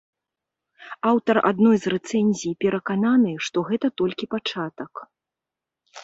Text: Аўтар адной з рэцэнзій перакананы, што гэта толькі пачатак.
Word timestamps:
Аўтар 1.09 1.37
адной 1.49 1.77
з 1.83 1.91
рэцэнзій 1.93 2.55
перакананы, 2.65 3.33
што 3.49 3.57
гэта 3.69 3.87
толькі 4.03 4.29
пачатак. 4.33 4.93